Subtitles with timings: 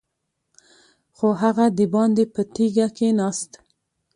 [1.15, 3.51] خو هغه دباندې په تيږه کېناست.